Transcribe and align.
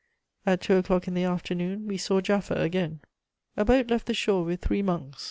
At 0.47 0.61
two 0.61 0.77
o'clock 0.77 1.07
in 1.07 1.13
the 1.13 1.25
afternoon 1.25 1.87
we 1.87 1.95
saw 1.99 2.21
Jaffa 2.21 2.55
again. 2.55 3.01
"A 3.55 3.63
boat 3.63 3.91
left 3.91 4.07
the 4.07 4.15
shore 4.15 4.43
with 4.43 4.61
three 4.63 4.81
monks. 4.81 5.19